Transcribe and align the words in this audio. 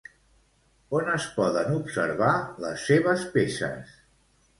On 0.99 1.11
es 1.15 1.27
poden 1.35 1.69
observar 1.75 2.31
les 2.65 2.87
seves 2.93 3.27
peces? 3.37 3.93